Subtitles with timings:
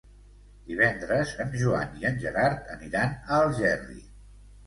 [0.69, 4.01] Divendres en Joan i en Gerard aniran a Algerri.